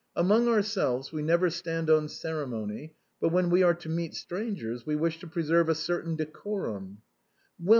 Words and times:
Among 0.15 0.47
ourselves 0.47 1.11
we 1.11 1.21
never 1.21 1.51
stand 1.51 1.87
on 1.91 2.09
ceremony, 2.09 2.95
but 3.19 3.29
when 3.31 3.51
we 3.51 3.61
are 3.61 3.75
to 3.75 3.87
meet 3.87 4.15
strangers, 4.15 4.83
we 4.83 4.95
wish 4.95 5.19
to 5.19 5.27
preserve 5.27 5.69
a 5.69 5.75
certain 5.75 6.15
decorum." 6.15 7.03